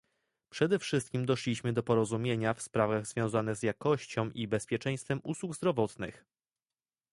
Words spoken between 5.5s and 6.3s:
zdrowotnych